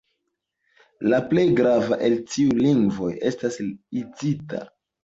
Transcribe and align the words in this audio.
La 1.13 1.19
plej 1.33 1.45
grava 1.61 2.01
el 2.09 2.17
tiuj 2.33 2.59
lingvoj 2.69 3.13
estas 3.33 3.63
la 3.69 3.73
hitita. 4.03 4.69